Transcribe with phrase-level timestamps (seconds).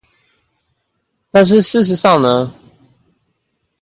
[1.29, 2.51] 但是事實上呢